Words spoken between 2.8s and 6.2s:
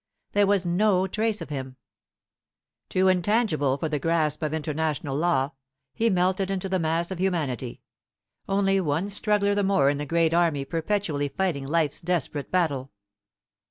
too intangible for the grasp of international law, he